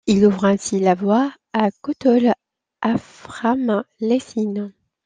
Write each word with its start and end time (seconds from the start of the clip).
Il 0.07 0.25
ouvre 0.25 0.45
ainsi 0.45 0.79
la 0.79 0.95
voie 0.95 1.31
à 1.53 1.69
Gotthold 1.83 2.33
Ephraim 2.83 3.83
Lessing. 3.99 4.71